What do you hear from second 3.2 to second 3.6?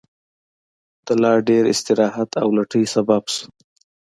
شو.